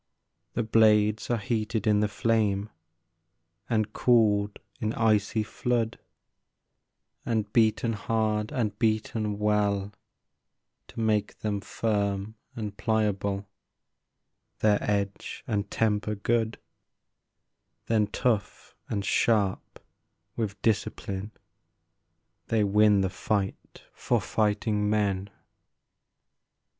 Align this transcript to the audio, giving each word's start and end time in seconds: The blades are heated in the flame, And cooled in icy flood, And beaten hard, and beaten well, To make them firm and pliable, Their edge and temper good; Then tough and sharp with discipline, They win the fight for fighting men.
The 0.53 0.63
blades 0.63 1.29
are 1.29 1.37
heated 1.37 1.85
in 1.85 1.99
the 1.99 2.07
flame, 2.07 2.71
And 3.69 3.93
cooled 3.93 4.57
in 4.79 4.93
icy 4.93 5.43
flood, 5.43 5.99
And 7.23 7.53
beaten 7.53 7.93
hard, 7.93 8.51
and 8.51 8.79
beaten 8.79 9.37
well, 9.37 9.93
To 10.87 10.99
make 10.99 11.37
them 11.41 11.61
firm 11.61 12.33
and 12.55 12.75
pliable, 12.75 13.47
Their 14.61 14.81
edge 14.81 15.43
and 15.45 15.69
temper 15.69 16.15
good; 16.15 16.57
Then 17.85 18.07
tough 18.07 18.73
and 18.89 19.05
sharp 19.05 19.79
with 20.35 20.59
discipline, 20.63 21.29
They 22.47 22.63
win 22.63 23.01
the 23.01 23.09
fight 23.11 23.83
for 23.93 24.19
fighting 24.19 24.89
men. 24.89 25.29